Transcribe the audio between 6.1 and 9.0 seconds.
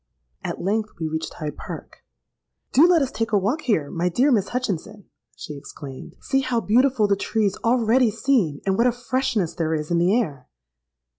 'see how beautiful the trees already seem; and what a